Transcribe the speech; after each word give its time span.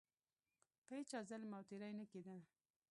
په 0.85 0.91
هیچا 0.99 1.19
ظلم 1.29 1.51
او 1.57 1.63
تیری 1.69 1.91
نه 1.99 2.05
کېده. 2.11 2.35